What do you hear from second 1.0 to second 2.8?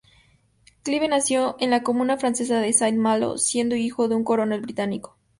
nació en la comuna francesa de